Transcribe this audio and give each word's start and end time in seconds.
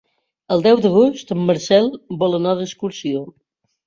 El 0.53 0.61
deu 0.67 0.79
d'agost 0.85 1.33
en 1.35 1.43
Marcel 1.49 1.89
vol 2.23 2.39
anar 2.39 2.55
d'excursió. 2.63 3.23